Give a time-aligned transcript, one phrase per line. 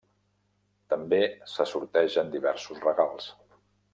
[0.93, 1.19] També
[1.51, 3.31] se sortegen diversos regals.